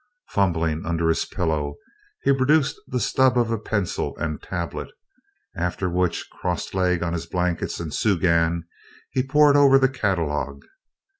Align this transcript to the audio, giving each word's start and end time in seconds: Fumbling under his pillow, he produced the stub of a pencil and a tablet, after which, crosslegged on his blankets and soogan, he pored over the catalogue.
Fumbling 0.29 0.83
under 0.83 1.09
his 1.09 1.25
pillow, 1.25 1.75
he 2.23 2.33
produced 2.33 2.75
the 2.87 2.99
stub 2.99 3.37
of 3.37 3.51
a 3.51 3.59
pencil 3.59 4.17
and 4.17 4.35
a 4.35 4.39
tablet, 4.43 4.89
after 5.55 5.91
which, 5.91 6.27
crosslegged 6.31 7.03
on 7.03 7.13
his 7.13 7.27
blankets 7.27 7.79
and 7.79 7.93
soogan, 7.93 8.63
he 9.11 9.21
pored 9.21 9.55
over 9.55 9.77
the 9.77 9.87
catalogue. 9.89 10.63